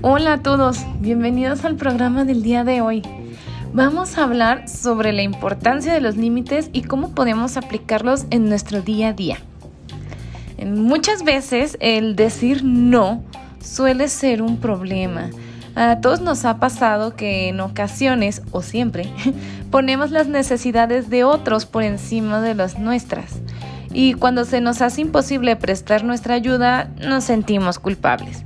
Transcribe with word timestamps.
Hola 0.00 0.34
a 0.34 0.42
todos, 0.44 0.86
bienvenidos 1.00 1.64
al 1.64 1.74
programa 1.74 2.24
del 2.24 2.40
día 2.40 2.62
de 2.62 2.80
hoy. 2.80 3.02
Vamos 3.72 4.16
a 4.16 4.22
hablar 4.22 4.68
sobre 4.68 5.12
la 5.12 5.22
importancia 5.22 5.92
de 5.92 6.00
los 6.00 6.16
límites 6.16 6.70
y 6.72 6.82
cómo 6.82 7.16
podemos 7.16 7.56
aplicarlos 7.56 8.24
en 8.30 8.48
nuestro 8.48 8.80
día 8.80 9.08
a 9.08 9.12
día. 9.12 9.38
Muchas 10.64 11.24
veces 11.24 11.76
el 11.80 12.14
decir 12.14 12.62
no 12.62 13.24
suele 13.60 14.06
ser 14.06 14.40
un 14.40 14.58
problema. 14.58 15.30
A 15.74 16.00
todos 16.00 16.20
nos 16.20 16.44
ha 16.44 16.60
pasado 16.60 17.16
que 17.16 17.48
en 17.48 17.58
ocasiones, 17.58 18.42
o 18.52 18.62
siempre, 18.62 19.12
ponemos 19.72 20.12
las 20.12 20.28
necesidades 20.28 21.10
de 21.10 21.24
otros 21.24 21.66
por 21.66 21.82
encima 21.82 22.40
de 22.40 22.54
las 22.54 22.78
nuestras. 22.78 23.40
Y 23.92 24.14
cuando 24.14 24.44
se 24.44 24.60
nos 24.60 24.80
hace 24.80 25.00
imposible 25.00 25.56
prestar 25.56 26.04
nuestra 26.04 26.34
ayuda, 26.34 26.88
nos 27.00 27.24
sentimos 27.24 27.80
culpables. 27.80 28.44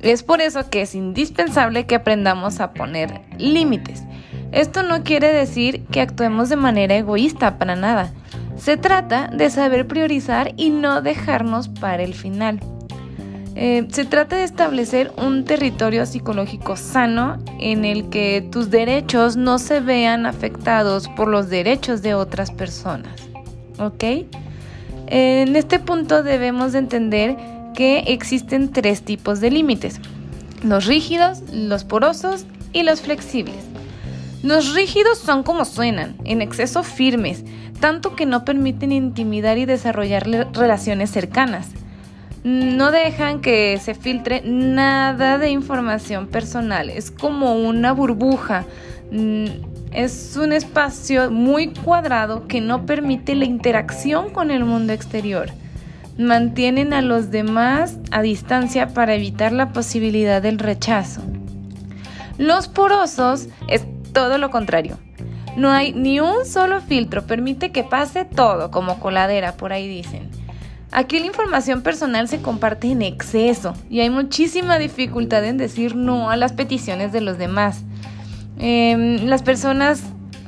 Es 0.00 0.22
por 0.22 0.40
eso 0.40 0.70
que 0.70 0.82
es 0.82 0.94
indispensable 0.94 1.86
que 1.86 1.96
aprendamos 1.96 2.60
a 2.60 2.72
poner 2.72 3.20
límites. 3.38 4.04
Esto 4.52 4.82
no 4.82 5.02
quiere 5.02 5.32
decir 5.32 5.84
que 5.86 6.00
actuemos 6.00 6.48
de 6.48 6.56
manera 6.56 6.96
egoísta 6.96 7.58
para 7.58 7.76
nada. 7.76 8.12
Se 8.56 8.76
trata 8.76 9.28
de 9.28 9.50
saber 9.50 9.86
priorizar 9.86 10.52
y 10.56 10.70
no 10.70 11.02
dejarnos 11.02 11.68
para 11.68 12.02
el 12.02 12.14
final. 12.14 12.60
Eh, 13.60 13.88
se 13.90 14.04
trata 14.04 14.36
de 14.36 14.44
establecer 14.44 15.12
un 15.16 15.44
territorio 15.44 16.06
psicológico 16.06 16.76
sano 16.76 17.38
en 17.58 17.84
el 17.84 18.08
que 18.08 18.46
tus 18.52 18.70
derechos 18.70 19.36
no 19.36 19.58
se 19.58 19.80
vean 19.80 20.26
afectados 20.26 21.08
por 21.08 21.26
los 21.26 21.48
derechos 21.48 22.00
de 22.00 22.14
otras 22.14 22.52
personas. 22.52 23.20
¿Ok? 23.80 24.04
En 25.08 25.56
este 25.56 25.80
punto 25.80 26.22
debemos 26.22 26.72
de 26.72 26.78
entender 26.78 27.36
que 27.78 28.02
existen 28.08 28.72
tres 28.72 29.02
tipos 29.02 29.38
de 29.38 29.52
límites, 29.52 30.00
los 30.64 30.86
rígidos, 30.86 31.44
los 31.52 31.84
porosos 31.84 32.44
y 32.72 32.82
los 32.82 33.00
flexibles. 33.00 33.54
Los 34.42 34.74
rígidos 34.74 35.18
son 35.18 35.44
como 35.44 35.64
suenan, 35.64 36.16
en 36.24 36.42
exceso 36.42 36.82
firmes, 36.82 37.44
tanto 37.78 38.16
que 38.16 38.26
no 38.26 38.44
permiten 38.44 38.90
intimidar 38.90 39.58
y 39.58 39.64
desarrollar 39.64 40.26
relaciones 40.54 41.10
cercanas. 41.10 41.68
No 42.42 42.90
dejan 42.90 43.40
que 43.40 43.78
se 43.80 43.94
filtre 43.94 44.42
nada 44.44 45.38
de 45.38 45.50
información 45.50 46.26
personal, 46.26 46.90
es 46.90 47.12
como 47.12 47.54
una 47.54 47.92
burbuja. 47.92 48.64
Mm, 49.12 49.46
es 49.92 50.36
un 50.36 50.52
espacio 50.52 51.30
muy 51.30 51.68
cuadrado 51.68 52.48
que 52.48 52.60
no 52.60 52.86
permite 52.86 53.36
la 53.36 53.44
interacción 53.44 54.30
con 54.30 54.50
el 54.50 54.64
mundo 54.64 54.92
exterior 54.92 55.52
mantienen 56.18 56.92
a 56.92 57.00
los 57.00 57.30
demás 57.30 57.96
a 58.10 58.22
distancia 58.22 58.88
para 58.88 59.14
evitar 59.14 59.52
la 59.52 59.72
posibilidad 59.72 60.42
del 60.42 60.58
rechazo. 60.58 61.22
Los 62.36 62.68
porosos 62.68 63.48
es 63.68 63.84
todo 64.12 64.36
lo 64.38 64.50
contrario. 64.50 64.98
No 65.56 65.70
hay 65.70 65.92
ni 65.92 66.20
un 66.20 66.44
solo 66.44 66.80
filtro, 66.80 67.26
permite 67.26 67.72
que 67.72 67.84
pase 67.84 68.24
todo, 68.24 68.70
como 68.70 69.00
coladera, 69.00 69.56
por 69.56 69.72
ahí 69.72 69.88
dicen. 69.88 70.28
Aquí 70.90 71.18
la 71.18 71.26
información 71.26 71.82
personal 71.82 72.28
se 72.28 72.40
comparte 72.40 72.90
en 72.90 73.02
exceso 73.02 73.74
y 73.90 74.00
hay 74.00 74.10
muchísima 74.10 74.78
dificultad 74.78 75.44
en 75.44 75.58
decir 75.58 75.96
no 75.96 76.30
a 76.30 76.36
las 76.36 76.52
peticiones 76.52 77.12
de 77.12 77.20
los 77.20 77.38
demás. 77.38 77.82
Em, 78.58 79.26
las 79.26 79.42
personas 79.42 80.02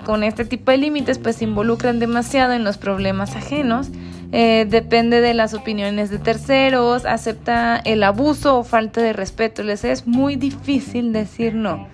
con 0.05 0.25
este 0.25 0.45
tipo 0.45 0.71
de 0.71 0.79
límites 0.79 1.19
pues 1.19 1.37
se 1.37 1.45
involucran 1.45 1.99
demasiado 1.99 2.55
en 2.55 2.65
los 2.65 2.79
problemas 2.79 3.37
ajenos 3.37 3.91
eh, 4.33 4.67
depende 4.69 5.21
de 5.21 5.35
las 5.35 5.55
opiniones 5.55 6.11
de 6.11 6.19
terceros, 6.19 7.05
acepta 7.05 7.77
el 7.85 8.03
abuso 8.03 8.59
o 8.59 8.65
falta 8.65 9.01
de 9.01 9.13
respeto. 9.13 9.63
Les 9.63 9.85
es 9.85 10.07
muy 10.07 10.37
difícil 10.37 11.13
decir 11.13 11.55
no 11.55 11.89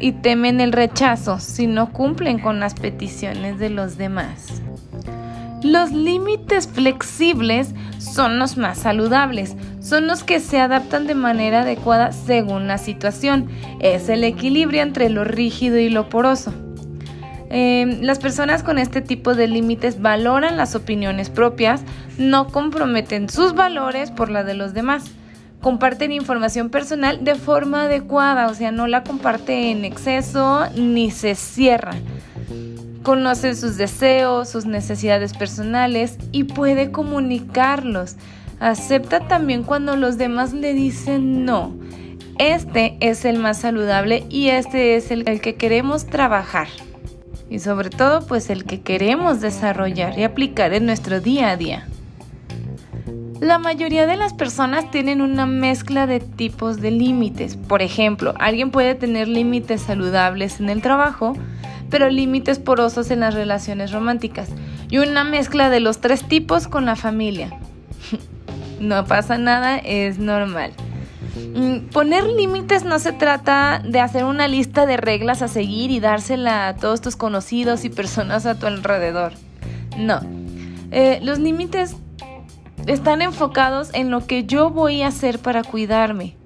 y 0.00 0.12
temen 0.12 0.60
el 0.60 0.72
rechazo 0.72 1.38
si 1.38 1.66
no 1.66 1.92
cumplen 1.92 2.38
con 2.38 2.60
las 2.60 2.74
peticiones 2.74 3.58
de 3.58 3.70
los 3.70 3.96
demás. 3.96 4.62
Los 5.62 5.92
límites 5.92 6.66
flexibles 6.68 7.74
son 7.98 8.38
los 8.38 8.56
más 8.56 8.78
saludables, 8.78 9.56
son 9.80 10.06
los 10.06 10.24
que 10.24 10.40
se 10.40 10.58
adaptan 10.58 11.06
de 11.06 11.14
manera 11.14 11.62
adecuada 11.62 12.12
según 12.12 12.66
la 12.66 12.78
situación. 12.78 13.48
Es 13.78 14.08
el 14.08 14.24
equilibrio 14.24 14.80
entre 14.80 15.10
lo 15.10 15.24
rígido 15.24 15.78
y 15.78 15.90
lo 15.90 16.08
poroso. 16.08 16.54
Em, 17.52 18.02
las 18.02 18.20
personas 18.20 18.62
con 18.62 18.78
este 18.78 19.00
tipo 19.00 19.34
de 19.34 19.48
límites 19.48 20.00
valoran 20.00 20.56
las 20.56 20.76
opiniones 20.76 21.30
propias, 21.30 21.82
no 22.16 22.46
comprometen 22.46 23.28
sus 23.28 23.54
valores 23.54 24.12
por 24.12 24.30
la 24.30 24.44
de 24.44 24.54
los 24.54 24.72
demás. 24.72 25.10
Comparten 25.60 26.12
información 26.12 26.70
personal 26.70 27.24
de 27.24 27.34
forma 27.34 27.82
adecuada, 27.82 28.46
o 28.46 28.54
sea, 28.54 28.70
no 28.70 28.86
la 28.86 29.02
comparte 29.02 29.72
en 29.72 29.84
exceso 29.84 30.62
ni 30.76 31.10
se 31.10 31.34
cierra. 31.34 31.92
Conocen 33.02 33.56
sus 33.56 33.76
deseos, 33.76 34.48
sus 34.48 34.64
necesidades 34.64 35.34
personales 35.34 36.18
y 36.30 36.44
puede 36.44 36.92
comunicarlos. 36.92 38.14
Acepta 38.60 39.26
también 39.26 39.64
cuando 39.64 39.96
los 39.96 40.18
demás 40.18 40.52
le 40.52 40.72
dicen 40.72 41.44
no. 41.44 41.74
Este 42.38 42.96
es 43.00 43.24
el 43.24 43.38
más 43.38 43.58
saludable 43.58 44.24
y 44.30 44.48
este 44.48 44.94
es 44.94 45.10
el 45.10 45.40
que 45.40 45.56
queremos 45.56 46.06
trabajar 46.06 46.68
y 47.50 47.58
sobre 47.58 47.90
todo 47.90 48.26
pues 48.26 48.48
el 48.48 48.64
que 48.64 48.80
queremos 48.80 49.40
desarrollar 49.40 50.18
y 50.18 50.22
aplicar 50.22 50.72
en 50.72 50.86
nuestro 50.86 51.20
día 51.20 51.50
a 51.50 51.56
día. 51.56 51.86
La 53.40 53.58
mayoría 53.58 54.06
de 54.06 54.16
las 54.16 54.34
personas 54.34 54.90
tienen 54.90 55.22
una 55.22 55.46
mezcla 55.46 56.06
de 56.06 56.20
tipos 56.20 56.80
de 56.80 56.90
límites. 56.90 57.56
Por 57.56 57.82
ejemplo, 57.82 58.34
alguien 58.38 58.70
puede 58.70 58.94
tener 58.94 59.28
límites 59.28 59.80
saludables 59.80 60.60
en 60.60 60.68
el 60.68 60.82
trabajo, 60.82 61.34
pero 61.88 62.10
límites 62.10 62.58
porosos 62.58 63.10
en 63.10 63.20
las 63.20 63.34
relaciones 63.34 63.92
románticas 63.92 64.50
y 64.90 64.98
una 64.98 65.24
mezcla 65.24 65.70
de 65.70 65.80
los 65.80 66.00
tres 66.00 66.22
tipos 66.24 66.68
con 66.68 66.84
la 66.84 66.96
familia. 66.96 67.50
no 68.80 69.06
pasa 69.06 69.38
nada, 69.38 69.78
es 69.78 70.18
normal. 70.18 70.72
Mm, 71.36 71.88
poner 71.92 72.24
límites 72.24 72.84
no 72.84 72.98
se 72.98 73.12
trata 73.12 73.82
de 73.84 74.00
hacer 74.00 74.24
una 74.24 74.48
lista 74.48 74.86
de 74.86 74.96
reglas 74.96 75.42
a 75.42 75.48
seguir 75.48 75.90
y 75.90 76.00
dársela 76.00 76.68
a 76.68 76.76
todos 76.76 77.00
tus 77.00 77.16
conocidos 77.16 77.84
y 77.84 77.88
personas 77.88 78.46
a 78.46 78.58
tu 78.58 78.66
alrededor. 78.66 79.32
No. 79.96 80.20
Eh, 80.90 81.20
los 81.22 81.38
límites 81.38 81.96
están 82.86 83.22
enfocados 83.22 83.90
en 83.94 84.10
lo 84.10 84.26
que 84.26 84.44
yo 84.44 84.70
voy 84.70 85.02
a 85.02 85.08
hacer 85.08 85.38
para 85.38 85.62
cuidarme. 85.62 86.36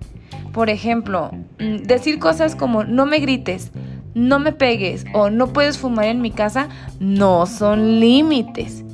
Por 0.52 0.70
ejemplo, 0.70 1.30
mm, 1.58 1.76
decir 1.84 2.18
cosas 2.18 2.54
como 2.54 2.84
no 2.84 3.06
me 3.06 3.20
grites, 3.20 3.72
no 4.14 4.38
me 4.38 4.52
pegues 4.52 5.04
o 5.12 5.30
no 5.30 5.52
puedes 5.52 5.78
fumar 5.78 6.06
en 6.06 6.20
mi 6.20 6.30
casa 6.30 6.68
no 7.00 7.46
son 7.46 8.00
límites. 8.00 8.84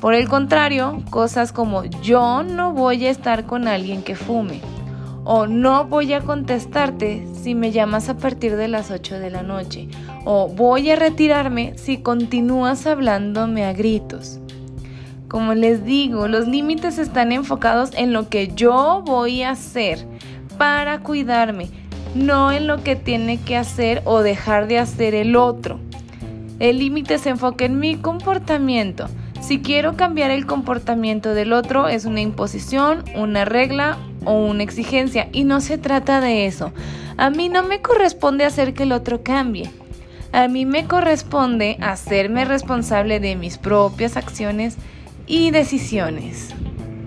Por 0.00 0.14
el 0.14 0.28
contrario, 0.28 1.02
cosas 1.10 1.52
como 1.52 1.84
yo 1.84 2.42
no 2.42 2.72
voy 2.72 3.06
a 3.06 3.10
estar 3.10 3.44
con 3.44 3.68
alguien 3.68 4.02
que 4.02 4.16
fume 4.16 4.60
o 5.24 5.46
no 5.46 5.84
voy 5.84 6.12
a 6.12 6.20
contestarte 6.20 7.26
si 7.34 7.54
me 7.54 7.70
llamas 7.70 8.08
a 8.08 8.16
partir 8.16 8.56
de 8.56 8.68
las 8.68 8.90
8 8.90 9.18
de 9.18 9.30
la 9.30 9.42
noche, 9.42 9.88
o 10.24 10.48
voy 10.48 10.90
a 10.90 10.96
retirarme 10.96 11.76
si 11.76 11.98
continúas 11.98 12.86
hablándome 12.86 13.64
a 13.64 13.72
gritos. 13.72 14.40
Como 15.28 15.54
les 15.54 15.84
digo, 15.84 16.28
los 16.28 16.46
límites 16.46 16.98
están 16.98 17.32
enfocados 17.32 17.90
en 17.94 18.12
lo 18.12 18.28
que 18.28 18.48
yo 18.48 19.02
voy 19.04 19.42
a 19.42 19.50
hacer 19.50 20.06
para 20.58 21.00
cuidarme, 21.00 21.70
no 22.14 22.52
en 22.52 22.66
lo 22.66 22.82
que 22.82 22.96
tiene 22.96 23.40
que 23.40 23.56
hacer 23.56 24.02
o 24.04 24.20
dejar 24.20 24.66
de 24.66 24.78
hacer 24.78 25.14
el 25.14 25.36
otro. 25.36 25.78
El 26.58 26.78
límite 26.78 27.18
se 27.18 27.30
enfoca 27.30 27.64
en 27.64 27.78
mi 27.78 27.96
comportamiento. 27.96 29.06
Si 29.40 29.60
quiero 29.60 29.96
cambiar 29.96 30.30
el 30.30 30.46
comportamiento 30.46 31.34
del 31.34 31.52
otro 31.52 31.88
es 31.88 32.04
una 32.04 32.20
imposición, 32.20 33.02
una 33.16 33.44
regla 33.44 33.96
o 34.24 34.46
una 34.46 34.62
exigencia 34.62 35.28
y 35.32 35.44
no 35.44 35.60
se 35.60 35.78
trata 35.78 36.20
de 36.20 36.46
eso. 36.46 36.72
A 37.16 37.30
mí 37.30 37.48
no 37.48 37.62
me 37.62 37.80
corresponde 37.80 38.44
hacer 38.44 38.74
que 38.74 38.84
el 38.84 38.92
otro 38.92 39.22
cambie. 39.22 39.70
A 40.32 40.48
mí 40.48 40.64
me 40.64 40.86
corresponde 40.86 41.76
hacerme 41.80 42.44
responsable 42.44 43.20
de 43.20 43.36
mis 43.36 43.58
propias 43.58 44.16
acciones 44.16 44.76
y 45.26 45.50
decisiones. 45.50 46.54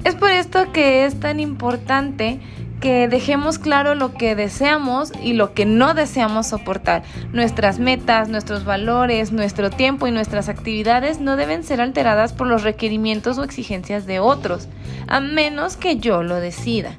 Es 0.04 0.14
por 0.14 0.30
esto 0.30 0.72
que 0.72 1.06
es 1.06 1.20
tan 1.20 1.40
importante 1.40 2.40
que 2.80 3.08
dejemos 3.08 3.60
claro 3.60 3.96
lo 3.96 4.14
que 4.14 4.36
deseamos 4.36 5.12
y 5.24 5.34
lo 5.34 5.54
que 5.54 5.66
no 5.66 5.94
deseamos 5.94 6.48
soportar. 6.48 7.04
Nuestras 7.34 7.80
metas, 7.80 8.30
nuestros 8.30 8.66
valores, 8.66 9.32
nuestro 9.32 9.70
tiempo 9.70 10.08
y 10.08 10.12
nuestras 10.12 10.50
actividades 10.50 11.20
no 11.20 11.36
deben 11.36 11.64
ser 11.64 11.82
alteradas 11.82 12.34
por 12.34 12.48
los 12.48 12.64
requerimientos 12.64 13.38
o 13.38 13.44
exigencias 13.44 14.06
de 14.06 14.20
otros, 14.20 14.68
a 15.08 15.20
menos 15.20 15.78
que 15.78 15.98
yo 15.98 16.24
lo 16.24 16.36
decida. 16.36 16.98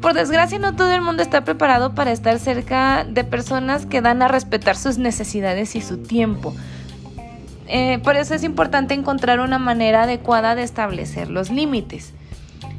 Por 0.00 0.14
desgracia 0.14 0.58
no 0.58 0.76
todo 0.76 0.92
el 0.92 1.00
mundo 1.00 1.22
está 1.22 1.42
preparado 1.42 1.94
para 1.94 2.12
estar 2.12 2.38
cerca 2.38 3.04
de 3.04 3.24
personas 3.24 3.86
que 3.86 4.00
dan 4.00 4.22
a 4.22 4.28
respetar 4.28 4.76
sus 4.76 4.98
necesidades 4.98 5.74
y 5.74 5.80
su 5.80 5.98
tiempo. 5.98 6.54
Eh, 7.66 7.98
por 8.02 8.16
eso 8.16 8.34
es 8.34 8.44
importante 8.44 8.94
encontrar 8.94 9.40
una 9.40 9.58
manera 9.58 10.04
adecuada 10.04 10.54
de 10.54 10.62
establecer 10.62 11.28
los 11.30 11.50
límites. 11.50 12.14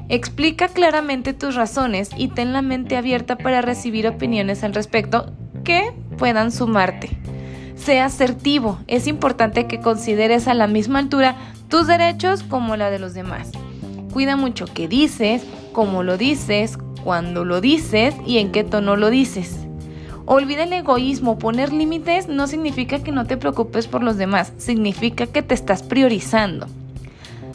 Explica 0.10 0.68
claramente 0.70 1.34
tus 1.34 1.54
razones 1.54 2.10
y 2.18 2.30
ten 2.30 2.52
la 2.52 2.64
mente 2.64 2.98
abierta 2.98 3.38
para 3.38 3.62
recibir 3.62 4.08
opiniones 4.08 4.64
al 4.64 4.74
respecto 4.74 5.32
que 5.64 5.94
puedan 6.18 6.52
sumarte. 6.52 7.12
Sea 7.76 8.06
asertivo, 8.06 8.80
es 8.88 9.06
importante 9.06 9.68
que 9.68 9.80
consideres 9.80 10.48
a 10.48 10.56
la 10.56 10.66
misma 10.66 10.98
altura 10.98 11.36
tus 11.70 11.86
derechos 11.86 12.42
como 12.42 12.76
la 12.76 12.90
de 12.90 12.98
los 12.98 13.14
demás. 13.14 13.52
Cuida 14.12 14.36
mucho 14.36 14.66
qué 14.66 14.88
dices, 14.88 15.44
cómo 15.74 16.02
lo 16.02 16.18
dices, 16.18 16.80
cuándo 17.04 17.46
lo 17.46 17.62
dices 17.62 18.16
y 18.26 18.40
en 18.40 18.52
qué 18.52 18.64
tono 18.64 18.96
lo 18.96 19.12
dices. 19.12 19.58
Olvida 20.26 20.64
el 20.64 20.74
egoísmo, 20.74 21.38
poner 21.38 21.72
límites 21.72 22.28
no 22.28 22.48
significa 22.48 23.04
que 23.04 23.12
no 23.12 23.26
te 23.26 23.38
preocupes 23.38 23.88
por 23.88 24.02
los 24.02 24.18
demás, 24.18 24.54
significa 24.58 25.28
que 25.28 25.44
te 25.44 25.54
estás 25.54 25.84
priorizando. 25.84 26.68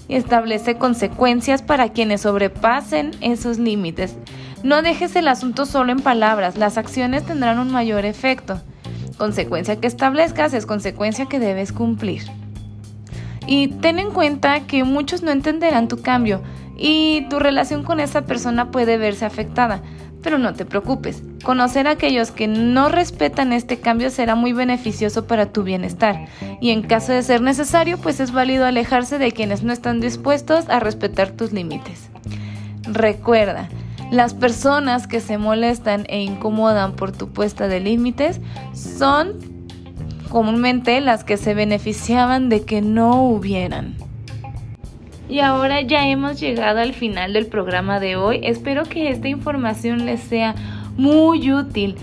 Establece 0.08 0.76
consecuencias 0.76 1.62
para 1.62 1.88
quienes 1.88 2.22
sobrepasen 2.22 3.12
esos 3.20 3.58
límites. 3.58 4.16
No 4.62 4.82
dejes 4.82 5.16
el 5.16 5.28
asunto 5.28 5.66
solo 5.66 5.92
en 5.92 6.00
palabras, 6.00 6.56
las 6.56 6.78
acciones 6.78 7.24
tendrán 7.24 7.58
un 7.58 7.70
mayor 7.70 8.04
efecto. 8.04 8.60
Consecuencia 9.18 9.76
que 9.76 9.86
establezcas 9.86 10.54
es 10.54 10.66
consecuencia 10.66 11.26
que 11.26 11.38
debes 11.38 11.72
cumplir. 11.72 12.22
Y 13.46 13.68
ten 13.68 13.98
en 13.98 14.10
cuenta 14.10 14.60
que 14.60 14.84
muchos 14.84 15.22
no 15.22 15.30
entenderán 15.30 15.88
tu 15.88 16.00
cambio 16.00 16.42
y 16.76 17.26
tu 17.28 17.38
relación 17.38 17.84
con 17.84 18.00
esa 18.00 18.22
persona 18.22 18.70
puede 18.70 18.96
verse 18.96 19.24
afectada. 19.24 19.82
Pero 20.24 20.38
no 20.38 20.54
te 20.54 20.64
preocupes, 20.64 21.22
conocer 21.44 21.86
a 21.86 21.90
aquellos 21.90 22.30
que 22.30 22.48
no 22.48 22.88
respetan 22.88 23.52
este 23.52 23.78
cambio 23.78 24.08
será 24.08 24.34
muy 24.34 24.54
beneficioso 24.54 25.26
para 25.26 25.52
tu 25.52 25.62
bienestar 25.62 26.26
y 26.62 26.70
en 26.70 26.80
caso 26.80 27.12
de 27.12 27.22
ser 27.22 27.42
necesario, 27.42 27.98
pues 27.98 28.20
es 28.20 28.32
válido 28.32 28.64
alejarse 28.64 29.18
de 29.18 29.32
quienes 29.32 29.62
no 29.62 29.72
están 29.72 30.00
dispuestos 30.00 30.66
a 30.70 30.80
respetar 30.80 31.32
tus 31.32 31.52
límites. 31.52 32.08
Recuerda, 32.84 33.68
las 34.10 34.32
personas 34.32 35.06
que 35.06 35.20
se 35.20 35.36
molestan 35.36 36.06
e 36.08 36.22
incomodan 36.22 36.96
por 36.96 37.12
tu 37.12 37.28
puesta 37.28 37.68
de 37.68 37.80
límites 37.80 38.40
son 38.72 39.34
comúnmente 40.30 41.00
las 41.02 41.22
que 41.22 41.36
se 41.36 41.52
beneficiaban 41.52 42.48
de 42.48 42.64
que 42.64 42.80
no 42.80 43.22
hubieran. 43.24 43.94
Y 45.28 45.40
ahora 45.40 45.80
ya 45.80 46.06
hemos 46.06 46.38
llegado 46.38 46.80
al 46.80 46.92
final 46.92 47.32
del 47.32 47.46
programa 47.46 47.98
de 47.98 48.16
hoy. 48.16 48.40
Espero 48.42 48.84
que 48.84 49.08
esta 49.08 49.28
información 49.28 50.04
les 50.04 50.20
sea 50.20 50.54
muy 50.96 51.52
útil. 51.52 51.96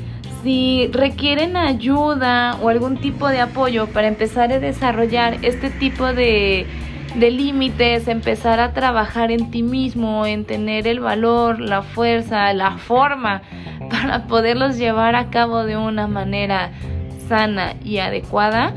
Si 0.43 0.89
requieren 0.91 1.55
ayuda 1.55 2.57
o 2.61 2.69
algún 2.69 2.97
tipo 2.97 3.27
de 3.27 3.39
apoyo 3.39 3.87
para 3.87 4.07
empezar 4.07 4.51
a 4.51 4.59
desarrollar 4.59 5.37
este 5.43 5.69
tipo 5.69 6.13
de, 6.13 6.65
de 7.15 7.31
límites, 7.31 8.07
empezar 8.07 8.59
a 8.59 8.73
trabajar 8.73 9.31
en 9.31 9.51
ti 9.51 9.61
mismo, 9.61 10.25
en 10.25 10.45
tener 10.45 10.87
el 10.87 10.99
valor, 10.99 11.59
la 11.59 11.83
fuerza, 11.83 12.51
la 12.53 12.77
forma 12.77 13.43
para 13.91 14.25
poderlos 14.25 14.77
llevar 14.77 15.15
a 15.15 15.29
cabo 15.29 15.63
de 15.63 15.77
una 15.77 16.07
manera 16.07 16.71
sana 17.27 17.75
y 17.83 17.99
adecuada, 17.99 18.73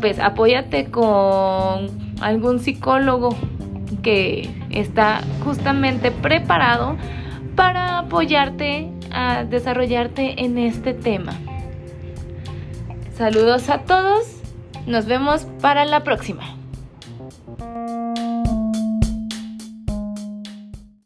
pues 0.00 0.20
apóyate 0.20 0.90
con 0.90 2.01
algún 2.20 2.60
psicólogo 2.60 3.36
que 4.02 4.50
está 4.70 5.20
justamente 5.44 6.10
preparado 6.10 6.96
para 7.56 7.98
apoyarte 7.98 8.88
a 9.10 9.44
desarrollarte 9.44 10.44
en 10.44 10.58
este 10.58 10.94
tema. 10.94 11.34
Saludos 13.14 13.68
a 13.68 13.78
todos, 13.82 14.26
nos 14.86 15.06
vemos 15.06 15.46
para 15.60 15.84
la 15.84 16.02
próxima. 16.02 16.61